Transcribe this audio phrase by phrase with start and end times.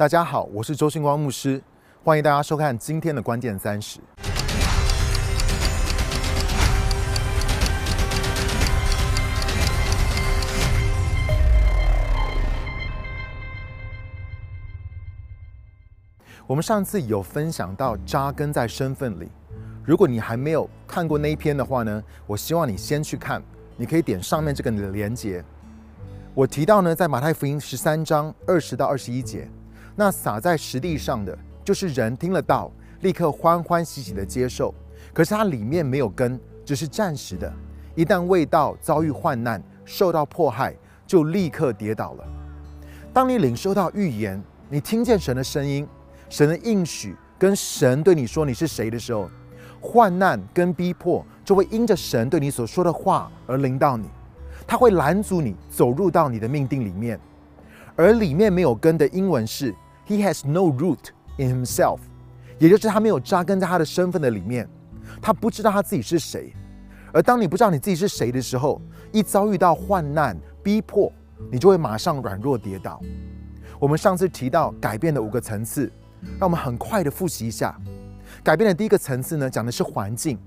[0.00, 1.62] 大家好，我是周星光牧师，
[2.02, 4.00] 欢迎大家收看今天的关键三十。
[16.46, 19.30] 我们上次有分享到扎根在身份里，
[19.84, 23.42] 如果你还没有看过那一篇的话呢，我希望你先去看，
[23.76, 25.44] 你可以点上面这个你的连接。
[26.34, 29.46] 我提到呢，在马太福音十三章二十到二十一节，
[30.00, 32.72] 那撒在实地上的，就是人听了道，
[33.02, 34.74] 立刻欢欢喜喜的接受，
[35.12, 37.52] 可是它里面没有根，只是暂时的，
[37.94, 40.74] 一旦未到遭遇患难，受到迫害，
[41.06, 42.24] 就立刻跌倒了。
[43.12, 45.86] 当你领受到预言，你听见神的声音。
[46.30, 49.28] 神的应许跟神对你说你是谁的时候，
[49.82, 54.08] 患难跟逼迫就会因着神对你所说的话而临到你，
[54.66, 57.20] 他会拦阻你走入到你的命定里面，
[57.96, 59.74] 而里面没有根的英文是
[60.10, 62.00] He has no root in himself，
[62.58, 64.68] 也就是他没有扎根在他的身份的里面，
[65.22, 66.52] 他不知道他自己是谁，
[67.12, 71.12] 而当你不知道你自己是谁的时候，一遭遇到患难逼迫，
[71.48, 73.00] 你就会马上软弱跌倒。
[73.78, 75.88] 我们上次提到改变的五个层次。
[76.38, 77.74] 让我们很快的复习一下，
[78.42, 80.38] 改变的第一个层次呢，讲的是环境，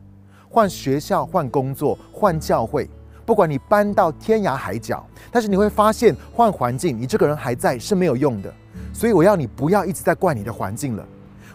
[0.47, 2.87] 换学校、换工作、换教会，
[3.25, 8.53] 不管你搬到天涯海角，但是你会发现换环境，你这个人还在是没有用的。
[8.93, 11.05] 所以我要你不要一直在怪你的环境了。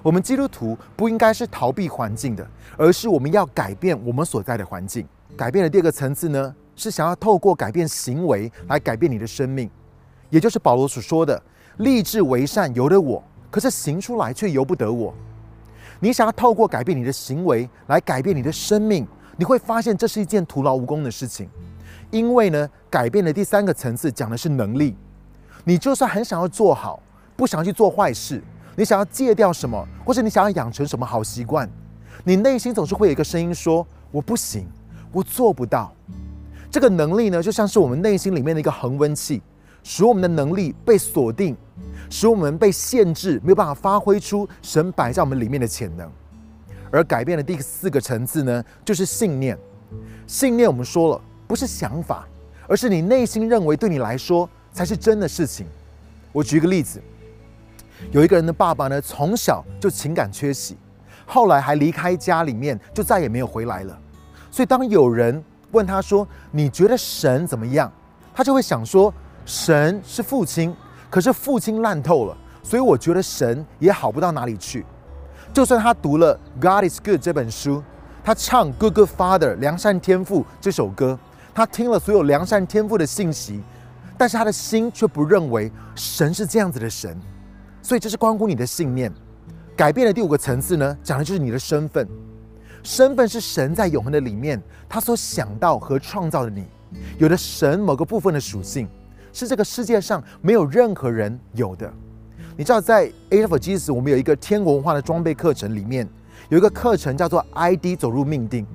[0.02, 5.06] 我们基督徒不应该是逃避环境的，而是我们要改变我们所在的环境。
[5.36, 9.70] 改变的第二个层次呢，是想要透过改变行为来改变你的生命，
[10.30, 11.40] 也就是保罗所说的
[11.78, 13.22] 立志为善由得我。
[13.50, 15.14] 可是行出来却由不得我。
[16.00, 21.48] 你想要透过改变你的行为来改变你的生命，你会发现这是一件徒劳无功的事情。
[22.10, 24.94] 因为呢，改变的第三个层次讲的是能力。
[25.64, 27.02] 你就算很想要做好，
[27.38, 28.42] 不想去做坏事，
[28.74, 31.70] 你想要戒掉什么，或者你想要养成什么好习惯，
[32.24, 34.66] 你内心总是会有一个声音说：“我不行，
[35.12, 35.94] 我做不到。”
[36.68, 39.40] 这个能力呢，就像是我们内心里面的一个恒温器，
[39.84, 41.56] 使我们的能力被锁定。
[42.10, 46.10] 使我们被限制，没有办法发挥出神摆在我们里面的潜能。
[46.90, 49.56] 而改变的第四个层次呢，就是信念。
[50.26, 52.26] 信念我们说了，不是想法，
[52.66, 55.64] 而是你内心认为对你来说才是真的事情。
[56.32, 57.00] 我举一个例子，
[58.10, 60.76] 有一个人的爸爸呢，从小就情感缺席，
[61.26, 63.98] 后来还离开家里面，就再也没有回来了。
[64.50, 65.42] 所以当有人
[65.72, 67.92] 问他说：“你觉得神怎么样？”
[68.34, 69.12] 他就会想说
[69.44, 70.74] ：“神是父亲。”
[71.10, 74.84] 可是父亲烂透了，所以我觉得神也好不到哪里去。
[75.54, 77.82] 就算他读了《God Is Good》这本书，
[78.22, 81.18] 他唱《Good Good Father》良善天父这首歌，
[81.54, 83.62] 他听了所有良善天父的信息，
[84.18, 87.18] 但是他的心却不认为神是这样子的神。
[87.82, 89.12] 所以这是关乎你的信念。
[89.76, 92.06] 改变的第五个层次呢，讲的就是你的身份。
[92.82, 96.64] 身份是神在永恒的里面，他所想到和创造的你，
[97.18, 98.88] 有的神某个部分的属性。
[99.32, 101.92] 是这个世界上没有任何人有的。
[102.56, 106.08] 你知道，在 A F G S 我们有一个天国文化的装备课程，里面
[106.48, 108.66] 有一个课程叫做 I D 走入命定。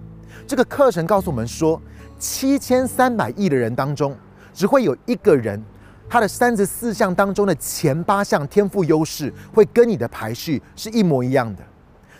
[0.47, 1.81] 这个课程告诉我们说，
[2.18, 4.16] 七千三百亿的人当中，
[4.53, 5.62] 只会有一个人，
[6.09, 11.64] 他的三十四项当中的前八项天赋优势会跟你的排序是一模一样的。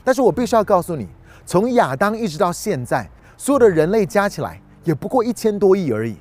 [0.04, 1.08] 但是我必须要告诉你，
[1.46, 6.16] 从亚当一直到现在，所有的人类加起来也不过一千多亿而已。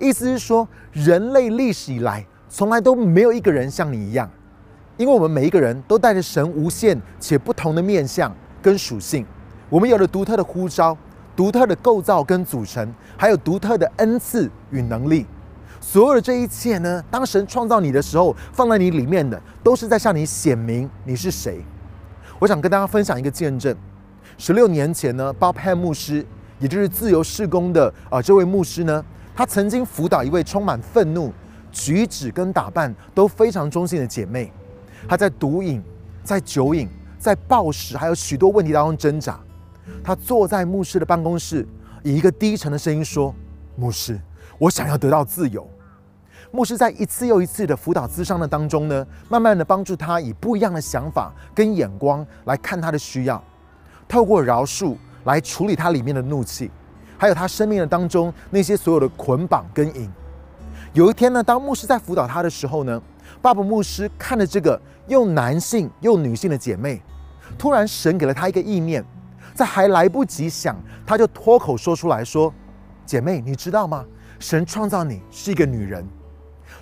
[0.00, 4.30] 意思是说，人类历史以来从来都没有一个人像你一样，
[4.96, 9.26] 因为我们每一个人都带着神无限且不同的面相跟属性，
[9.68, 10.96] 我们有了独特的呼召、
[11.36, 15.26] 独特的构造跟组成，还有独特的恩赐与能力。
[15.90, 21.64] 所有的这一切呢，当神创造你的时候，放在你里面的，都是在向你显明你是谁。
[22.38, 23.74] 我想跟大家分享一个见证：
[24.36, 26.26] 十六年前呢，Bob Han 牧师，
[26.58, 29.02] 也就是自由事工的啊这位牧师呢。
[29.34, 31.32] 他曾经辅导一位充满愤怒、
[31.72, 34.52] 举止跟打扮都非常中性的姐妹，
[35.08, 35.82] 她在毒瘾、
[36.22, 36.86] 在酒瘾、
[37.18, 39.40] 在暴食，还有许多问题当中挣扎。
[40.04, 41.66] 她坐在牧师的办公室，
[42.02, 43.34] 以一个低沉的声音说
[43.74, 44.20] ：“牧师，
[44.58, 45.66] 我想要得到自由。”
[46.50, 53.42] 牧师在一次又一次的辅导咨商的当中呢，慢慢的帮助他以不一样的想法跟眼光来看他的需要，
[54.08, 56.70] 透过饶恕来处理他里面的怒气。
[57.18, 60.08] 还有他生命的当中那些所有的捆绑跟瘾。
[60.94, 63.02] 有一天呢，当牧师在辅导他的时候呢，
[63.42, 67.02] 爸爸牧师看着这个又男性又女性的姐妹，
[67.58, 69.04] 突然神给了他一个意念，
[69.52, 72.52] 在还来不及想，他就脱口说出来说
[73.04, 74.04] ：“姐妹，你知道吗？
[74.38, 76.06] 神创造你是一个女人。”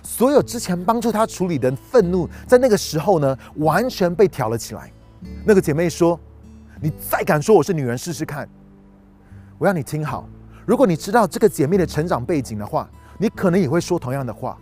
[0.03, 4.91] 所有之前帮助他处理的愤怒，在那个时候呢，完全被挑了起来。
[5.45, 6.19] 那个姐妹说
[6.81, 8.47] ：“你再敢说我是女人，试试看！”
[9.57, 10.27] 我要你听好，
[10.65, 14.57] 如果你知道这个姐妹的成长背景的话，你可能也会说同样的话。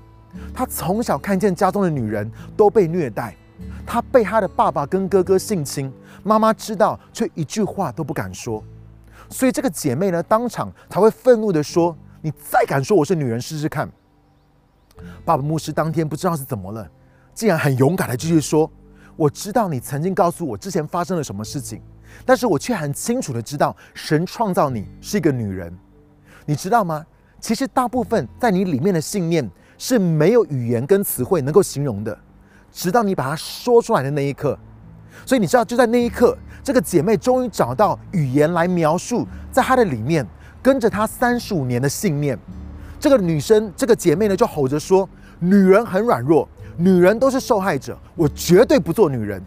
[0.53, 3.35] 她从小看见家中的女人都被虐待，
[3.85, 5.91] 她被她的爸爸跟哥哥性侵，
[6.23, 8.63] 妈妈知道却一句话都不敢说。
[9.29, 13.89] 所以这个姐妹呢，当场才会愤怒的说：“你再敢说我是女人，试试看！”
[15.23, 16.89] 爸爸牧师当天不知道是怎么了，
[17.33, 18.69] 竟然很勇敢的继续说
[19.17, 21.81] ：“我知道你曾经告诉我之前发生了什么事情，
[22.25, 25.75] 但是我却很清楚的知道，神创造你是一个女人，
[26.45, 27.05] 你知道吗？
[27.39, 32.17] 其实大部分在你里面的信念是没有语言跟词汇能够形容的，
[32.71, 34.57] 直到你把它说出来的那一刻。
[35.25, 40.25] 所以你知道，就在那一刻，这个姐妹终于找到语言来描述，在她的里面
[40.61, 42.39] 跟着她三十五年的信念。”
[42.99, 45.07] 这个女生，这个姐妹呢，就吼着说
[45.39, 46.47] ：“女人很软弱，
[46.77, 49.43] 女人都是受害者，我绝对不做女人。”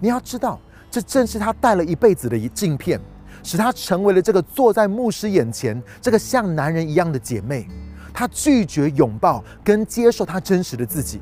[0.00, 0.58] 你要知道，
[0.90, 2.98] 这正是她戴了一辈子的一镜片，
[3.42, 7.68] 使她成为了这个坐在牧师眼前这个像男人一样的姐妹。
[8.14, 11.20] 她拒绝拥抱跟接受她真实的自己，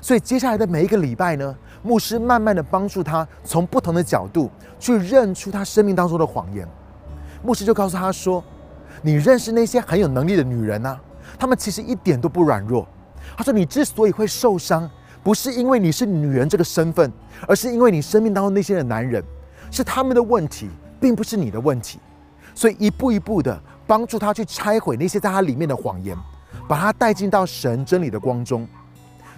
[0.00, 6.66] 所以接下来的每一个礼拜呢，牧师慢慢的帮助她从不同的角度去认出她生命当中的谎言。
[7.42, 8.42] 牧师就告诉她说。
[9.02, 10.98] 你认识那些很有能力的女人呢？
[11.38, 12.86] 她们其实一点都不软弱。
[13.36, 14.90] 他说：“你之所以会受伤，
[15.22, 17.10] 不是因为你是女人这个身份，
[17.46, 19.22] 而是因为你生命当中那些的男人
[19.70, 20.68] 是他们的问题，
[21.00, 22.00] 并不是你的问题。
[22.54, 26.16] 所以一步一步的帮助他去拆毁那些在他里面的谎言，
[26.68, 28.66] 把他带进到神真理的光中。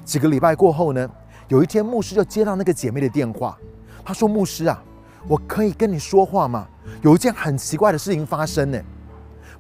[0.05, 1.09] 几个礼拜过后呢，
[1.49, 3.57] 有一天牧师就接到那个姐妹的电话，
[4.05, 4.83] 他说：‘牧师啊，
[5.29, 6.67] 我可以跟你说话吗？
[7.03, 8.81] 有一件很奇怪的事情发生呢。’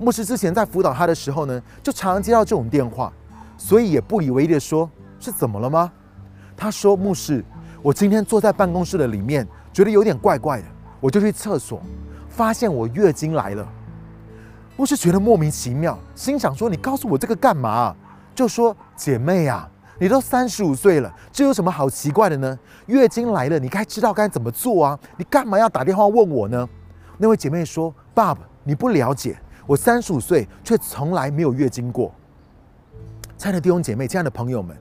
[0.02, 3.12] 牧师之前在辅导他的时候呢，就常常接到这种电话，
[3.56, 4.90] 所以也不以为意的说
[5.20, 5.93] ：“是怎么了吗？”
[6.56, 7.44] 他说：“牧师，
[7.81, 10.66] 我今天坐在办公室的里面，觉得有点怪怪的，
[11.00, 11.81] 我就去厕所，
[12.28, 13.64] 发现我月经来了。”
[14.76, 17.94] 牧师觉得莫名其妙，心想说：“你告诉我这个干嘛？”
[18.34, 19.70] 就说：“姐妹啊，
[20.00, 22.58] 你都三十五岁了，这有什么好奇怪的呢？
[22.87, 26.69] 月经来了，你该知道该怎么做啊，你干嘛要打电话问我呢？”
[27.19, 29.38] 那位姐妹说：“爸爸，你不了解。”
[29.73, 32.15] 我三十五岁，却从来没有月经过。
[33.39, 34.77] 亲爱的弟兄姐妹，亲爱的朋友们，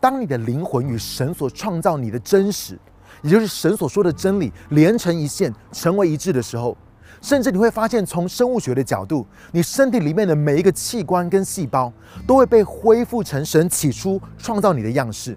[0.00, 2.78] 当你的灵魂与神所创造你的真实，
[3.22, 6.76] 也就是神所说的真理连成一线，成为一致的时候，
[7.20, 11.92] 甚至你会发现，从生物学的角度，你身体里面的每一个器官跟细胞
[12.24, 15.36] 都会被恢复成神起初创造你的样式。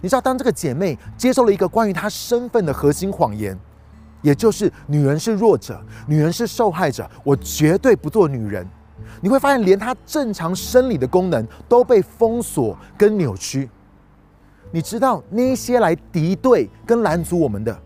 [0.00, 3.58] 你知道，当这个姐妹接受了一个关于她身份的核心谎言。
[4.22, 8.66] 也就是女人是弱者，女人是受害者，我绝对不做女人。
[9.20, 13.68] 你会发现，连她正常生理的功能都被封锁跟扭曲。
[14.70, 17.76] 你知道，那些来敌对跟拦阻我们的，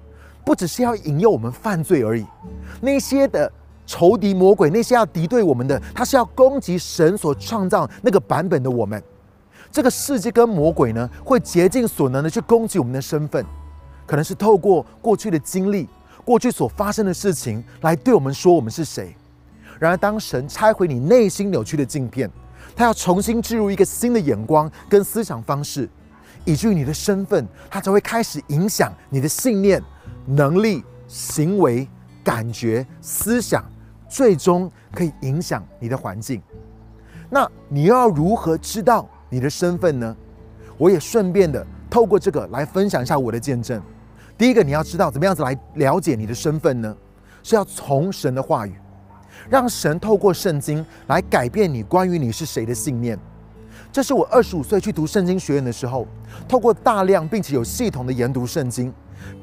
[0.44, 2.26] 不只是要引诱我们犯罪而已。
[2.80, 3.50] 那些的
[3.86, 9.00] 仇敌魔鬼，那些要敌对我们的，他是要攻击神所创造那个版本的我们。
[9.70, 13.44] 这个世界跟魔鬼呢，会竭尽所能的去攻击我们的身份，
[14.06, 15.88] 可能是透过过去的经历。
[16.24, 19.14] 过去所发生的事情来对我们说我们是谁。
[19.78, 22.30] 然而，当神拆毁你内心扭曲的镜片，
[22.76, 25.88] 他要重新置入一个新的眼光跟思想方式，
[26.44, 29.82] 以至于你的身份，他才会开始影响你的信念、
[30.24, 31.88] 能力、行为、
[32.22, 33.64] 感觉、思想，
[34.08, 36.40] 最终可以影响你的环境。
[37.28, 40.16] 那你又要如何知道你的身份呢？
[40.78, 43.82] 我也顺便的透过这个来分享一下我的见证。
[44.42, 46.92] 第一个，你要知道怎么样子来了解你的身份呢？
[47.44, 48.74] 是要从神的话语，
[49.48, 53.16] 让神透过圣经来改变你关于你是谁的信念。
[53.92, 56.08] 这是我二十五岁去读圣经学院的时候，
[56.48, 58.92] 透过大量并且有系统的研读圣经，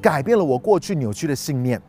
[0.02, 1.80] 改变了我过去扭曲的信念，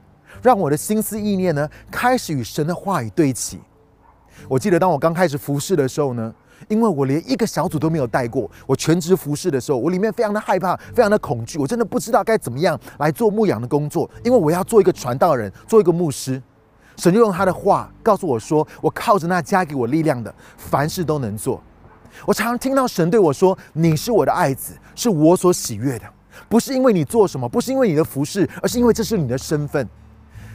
[0.41, 3.59] 让我的心思意念呢开始与神的话语对齐。
[4.51, 6.33] 我记得当我刚开始服侍的时候呢。
[6.67, 14.07] 因为我连一个小组都没有带过，我全职服侍的时候，我里面非常的害怕，非常的恐惧，我真的不知道该怎么样来做牧养的工作。
[14.23, 16.39] 因为我要做一个传道人，做一个牧师，
[16.97, 21.59] 神就用他的话告诉我说：“我靠着那加给我力量的，凡事都能做。”
[22.27, 26.05] 我常常听到神对我说：“你是我的爱子，是我所喜悦的。”
[26.47, 29.89] 不是因为你做什么，不是因为你的服饰，而是因为这是你的身份。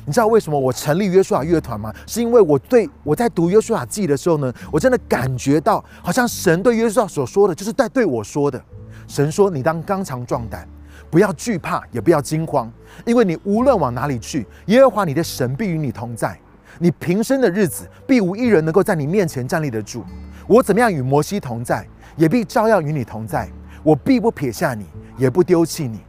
[0.06, 1.92] 你知道为什么我成立约书亚乐团吗？
[2.06, 8.62] 是因为我对我在读约书亚记的时候呢，我真的感觉到好像神对约书亚所说的，就是在对我说的。
[9.08, 10.68] 神说：“你当刚强壮胆，
[11.10, 12.72] 不要惧怕，也不要惊慌，
[13.04, 16.38] 因为你无论往哪里去，耶和华你的神必与你同在。
[16.78, 20.04] 你平生的日子，必无一人能够在你面前站立得住。
[20.46, 21.86] 我怎么样与摩西同在，
[22.16, 23.48] 也必照样与你同在。
[23.82, 24.86] 我必不撇下你，
[25.16, 26.00] 也不丢弃你。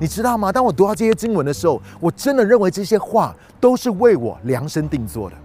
[0.00, 0.50] 你知道吗？
[0.50, 5.36] 当我读到这些经文的时候，我真的认为这些话都是为我量身定做的。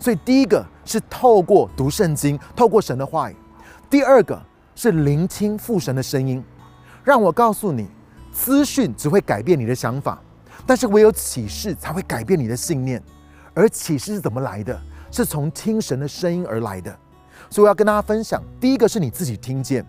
[0.00, 3.34] 所以，第一个是透过读圣经，透过神的话语；
[3.90, 4.40] 第二个
[4.74, 6.42] 是聆听父神的声音。
[7.04, 7.88] 让我告诉你，
[8.32, 10.20] 资讯只会改变你的想法，
[10.64, 13.02] 但是唯有启示才会改变你的信念。
[13.54, 14.80] 而启示是怎么来的？
[15.10, 16.96] 是从听神的声音而来的。
[17.50, 19.84] 所以我要跟大家分享，第一个是你自己听见。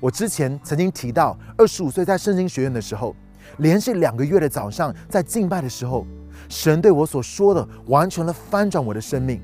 [0.00, 3.14] 我之前曾经提到，二十五岁在圣经学院的时候，
[3.58, 6.06] 连续两个月的早上在敬拜的时候。
[6.48, 9.40] 神对我所说的，完全的翻转我的生命。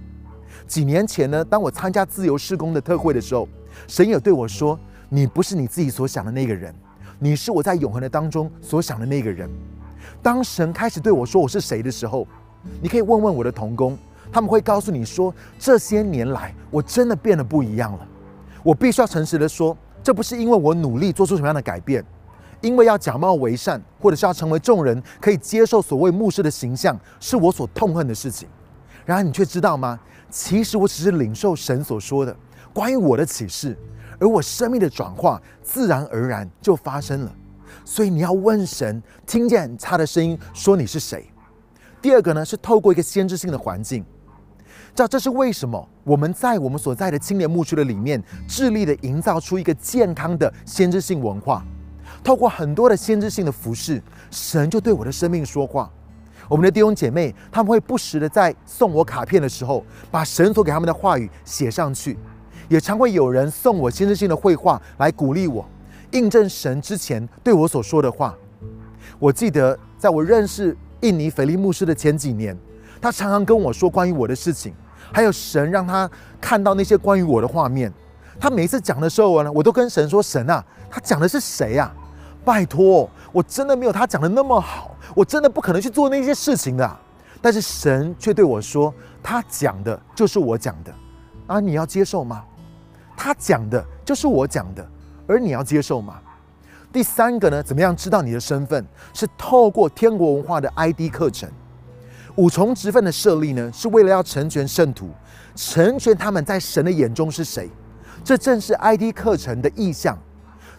[0.68, 3.48] 几年前呢，当我参加自由施工的特会的时候，
[3.88, 4.78] 神也对我说
[5.08, 6.72] ：“你不是你自己所想的那个人，
[7.18, 9.50] 你是我在永恒的当中所想的那个人。”
[10.22, 12.24] 当神开始对我说我是谁的时候，
[12.80, 13.98] 你可以问问我的童工，
[14.30, 18.06] 他们会告诉你说：这些年来，我真的变得不一样了。
[18.62, 22.04] 我必须要诚实的说，这不是因为我努力做出什么样的改变。
[22.62, 28.48] 因为要假冒为善，或者是要成为众人可以接受所谓牧师的形象，是我所痛恨的事情。
[29.04, 29.98] 然而你却知道吗？
[30.30, 32.34] 其实我只是领受神所说的
[32.72, 33.76] 关于我的启示，
[34.18, 37.32] 而我生命的转化自然而然就发生了。
[37.84, 41.28] 所以你要问神，听见他的声音，说你是谁。
[42.00, 44.04] 第二个呢，是透过一个先知性的环境，
[44.94, 45.88] 知道这是为什么？
[46.04, 51.64] 我们在我们所在的青年牧区的里面，致力的营造出一个健康的先知性文化。
[52.22, 55.90] 透过很多的先知性的服饰，神就对我的生命说话。
[56.48, 62.18] 我们的弟兄姐妹，他们会不时的在送我卡片的时候，把神所给他们的话语写上去。
[62.68, 65.66] 也常会有人送我先知性的绘画来鼓励我，
[66.12, 68.34] 印证神之前对我所说的话。
[69.18, 72.56] 我记得在我认识印尼腓力牧师的前几年，
[73.00, 74.72] 他常常跟我说关于我的事情，
[75.12, 76.10] 还有神让他
[76.40, 77.92] 看到那些关于我的画面。
[78.40, 81.92] 他每次讲的时候呢，我都跟神说：“神啊，他讲的是谁呀？”
[82.44, 86.98] 拜托，我真的没有他讲的那么好，我真的不可能去做那些事情的。
[87.40, 90.94] 但是神却对我说，他讲的就是我讲的，
[91.46, 92.44] 啊，你要接受吗？
[93.16, 94.88] 他讲的就是我讲的，
[95.26, 96.20] 而你要接受吗？
[96.92, 98.84] 第三个呢，怎么样知道你的身份？
[99.14, 101.48] 是透过天国文化的 ID 课程，
[102.36, 105.10] 五重职分的设立呢，是为了要成全圣徒，
[105.54, 107.70] 成全他们在神的眼中是谁。
[108.22, 110.18] 这正是 ID 课程的意向。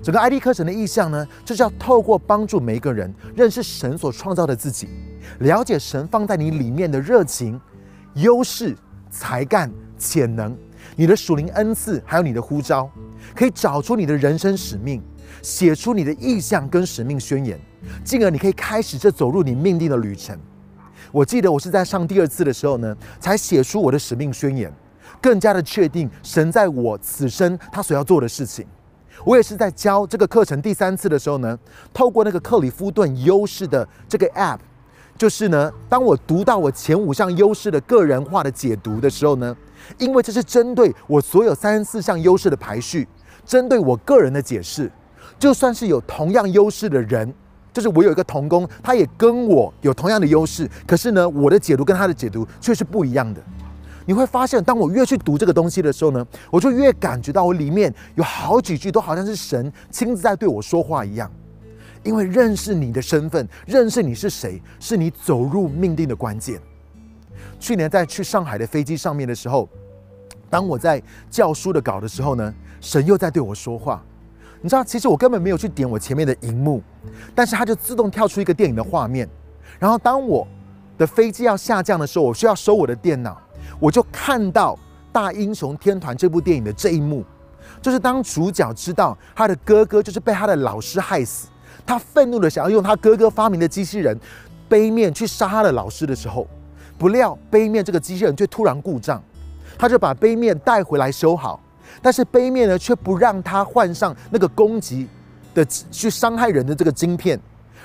[0.03, 4.89] 整个 ID 课程的意向呢，就是要透过帮助每一个人认识神所创造的自己，
[5.39, 7.59] 了解神放在你里面的热情、
[8.15, 8.75] 优势、
[9.09, 10.53] 才干、潜能，
[10.97, 12.91] 你的属灵恩赐，还有你的呼召，
[13.33, 15.01] 可以找出你的人生使命，
[15.41, 17.57] 写出你的意向跟使命宣言，
[18.03, 20.37] 进而你可以开始这走入你命定的旅程。
[21.13, 24.69] 我记得我是在上第二次的时候呢，才写出我的使命宣言，
[25.21, 28.67] 更加的确定神在我此生他所要做的事情。
[29.23, 31.57] 我也是在教这个课程第三次的时候呢，
[31.93, 34.59] 透过那个克里夫顿优势的这个 App，
[35.17, 39.55] 就是呢，当我读到我前五项优势的个人化的解读的时候呢，
[39.97, 43.07] 因为这是针对我所有三十四项优势的排序，
[43.45, 44.91] 针对我个人的解释，
[45.39, 47.33] 就算是有同样优势的人，
[47.71, 53.41] 就是我有一个同工，他也跟我有同样的优势，可是呢，我的解读跟他的解读却是不一样的。
[54.05, 61.31] 你会发现，当我越去读这个东西的时候呢，我就越感觉到我里面有好几句都好像是神亲自在对我说话一样。
[62.03, 66.59] 因为认识你的身份，认识你是谁，是你走入命定的关键。
[67.59, 69.69] 去年在去上海的飞机上面的时候，
[70.49, 74.03] 当我在教书的稿的时候呢，神又在对我说话。
[74.61, 76.83] 你知道，其实我根本没有去点我前面的荧幕，
[77.33, 79.27] 但是它就自动跳出一个电影的画面。
[79.79, 80.45] 然后当我
[80.97, 83.41] 的飞机要下降的时候，我需要收我的电脑。
[83.83, 84.73] 我就看到
[85.11, 87.21] 《大英雄天团》这部电影的这一幕，
[87.81, 91.49] 就是当主角知道他的哥哥就是被他的老师害死，
[91.85, 94.17] 他愤怒的想要用他哥哥发明的机器人
[94.69, 96.47] 杯面去杀他的老师的时候，
[96.97, 99.21] 不料杯面这个机器人却突然故障，
[99.77, 101.59] 他就把杯面带回来修好，
[102.01, 105.09] 但是杯面呢却不让他换上那个攻击
[105.53, 107.37] 的去伤害人的这个晶片。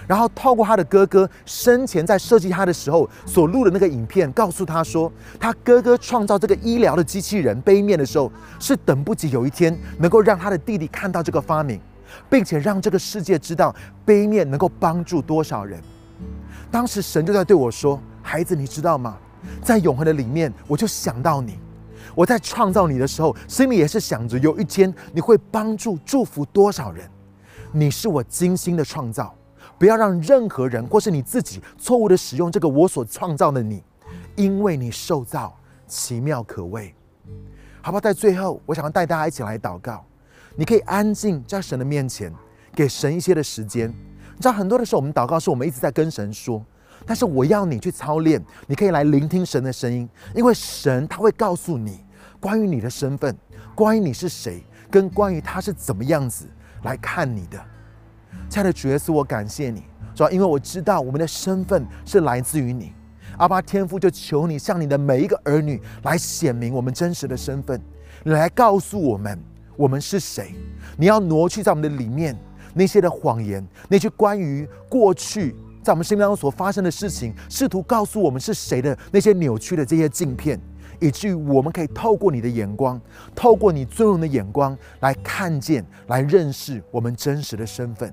[0.07, 11.81] 然后透过他的哥哥生前在设计他的时候所录的那个影片，告诉他说，他哥哥创造这个医疗的机器人杯面的时候，是等不及有一天能够让他的弟弟看到这个发明，
[12.31, 13.75] 并且让这个世界知道
[14.05, 15.81] 杯面能够帮助多少人。
[16.71, 19.17] 当时神就在对我说：“孩子，你知道吗？
[19.63, 21.59] 在永恒的里面，我就想到你。
[22.15, 27.09] 我在创造你的时候，心里也是想着有一天你会帮助祝福多少人。
[27.73, 29.35] 你是我精心的创造。”
[29.79, 33.83] 不要让任何人或是你自己错误的使用这个我所创造的你，
[34.35, 35.57] 因为你受造
[35.87, 36.95] 奇妙可畏。
[37.81, 38.01] 好不好？
[38.01, 40.05] 在最后，我想要带大家一起来祷告，
[40.57, 42.35] 你可以安静在神的面前，
[42.75, 43.89] 给神一些的时间。
[43.89, 46.63] 你知道，很多的时候我们祷告是我们一直在跟神说，
[47.07, 52.05] 但是我要你去操练，你可以来聆听神的声音，因为神他会告诉你
[52.41, 53.35] 关于你的身份，
[53.75, 56.47] 关于你是谁，跟关于他是怎么样子
[56.83, 57.59] 来看你的。
[58.59, 59.85] 亲爱的主耶稣，我感谢你，
[60.17, 62.93] 主要因为我知道我们的身份是来自于你。
[63.37, 67.81] 阿爸天父，就求你向你的每一个儿女来显明我们真实的身份，
[68.25, 69.41] 来告诉我们
[69.77, 70.57] 我们是谁。
[70.97, 72.37] 你要挪去在我们的里面
[72.75, 80.61] 那些的谎言，那些关于过去在我们生命当中所发生的事情，试图告诉我们是谁的那些扭曲的这些镜片，
[80.99, 83.01] 以至于我们可以透过你的眼光，
[83.37, 88.13] 透过你尊荣的眼光来看见、来认识我们真实的身份。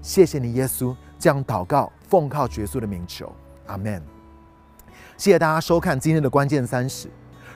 [0.00, 3.32] 谢谢你，耶稣，这样祷告，奉靠耶稣的名求，
[3.66, 4.02] 阿门。
[5.16, 7.08] 谢谢大家收看今天的关键三十。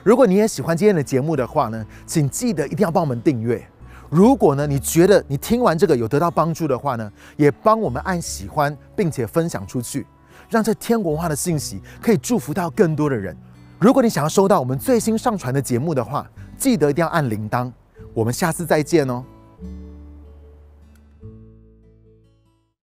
[0.03, 3.65] 如果你也喜欢今天的节目的话呢，请记得一定要帮我们订阅。
[4.09, 10.05] 如果呢，你觉得你听完这个有得到帮助的话呢，也帮我们按喜欢，并且分享出去，
[10.49, 13.35] 让这天国化的信息可以祝福到更多的人。
[13.79, 17.71] 如果你想要收到我们最新上传的节目的话，记得一定要按铃铛。
[18.13, 19.23] 我们下次再见哦。